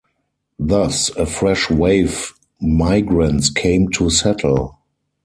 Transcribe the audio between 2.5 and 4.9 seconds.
migrants came to settle.